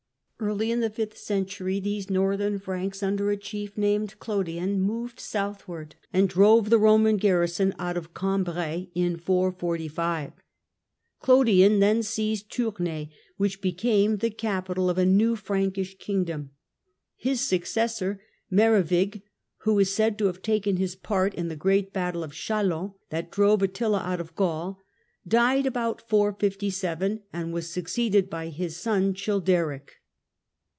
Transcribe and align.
Early 0.43 0.71
in 0.71 0.79
the 0.79 0.89
fifth 0.89 1.19
century 1.19 1.79
these 1.79 2.09
Northern 2.09 2.57
Franks, 2.57 3.03
under 3.03 3.29
a 3.29 3.37
chief 3.37 3.77
named 3.77 4.17
Clodion, 4.17 4.79
moved 4.81 5.19
southward, 5.19 5.93
and 6.11 6.27
drove 6.27 6.71
the 6.71 6.79
Eoman 6.79 7.19
garrison 7.19 7.75
out 7.77 7.95
of 7.95 8.15
Cambrai 8.15 8.89
in 8.95 9.17
445. 9.17 10.31
Clodion 11.19 11.79
then 11.79 12.01
seized 12.01 12.51
Tournai, 12.51 13.09
which 13.37 13.61
became 13.61 14.17
the 14.17 14.31
capital 14.31 14.89
of 14.89 14.97
a 14.97 15.05
new 15.05 15.35
Frankish 15.35 15.95
kingdom. 15.99 16.49
His 17.17 17.41
successor, 17.41 18.19
Merowig, 18.49 19.21
who 19.57 19.77
is 19.77 19.93
said 19.93 20.17
to 20.17 20.25
have 20.25 20.41
taken 20.41 20.77
his 20.77 20.95
part 20.95 21.35
in 21.35 21.49
the 21.49 21.55
great 21.55 21.93
battle 21.93 22.23
of 22.23 22.33
Chalons 22.33 22.93
that 23.11 23.29
drove 23.29 23.61
Attila 23.61 23.99
out 23.99 24.19
of 24.19 24.33
Gaul, 24.35 24.79
died 25.27 25.67
about 25.67 26.09
457, 26.09 27.21
and 27.31 27.53
was 27.53 27.69
succeeded 27.69 28.27
by 28.27 28.47
his 28.47 28.75
son 28.75 29.13
Childeric. 29.13 29.97